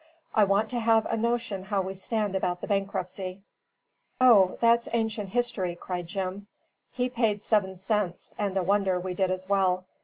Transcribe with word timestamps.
"I 0.33 0.45
want 0.45 0.67
to 0.71 0.79
have 0.79 1.05
a 1.05 1.15
notion 1.15 1.65
how 1.65 1.83
we 1.83 1.93
stand 1.93 2.35
about 2.35 2.59
the 2.59 2.65
bankruptcy." 2.65 3.43
"O, 4.19 4.57
that's 4.59 4.89
ancient 4.93 5.29
history," 5.29 5.75
cried 5.75 6.07
Jim. 6.07 6.47
"We 6.97 7.07
paid 7.07 7.43
seven 7.43 7.75
cents, 7.75 8.33
and 8.35 8.57
a 8.57 8.63
wonder 8.63 8.99
we 8.99 9.13
did 9.13 9.29
as 9.29 9.47
well. 9.47 9.85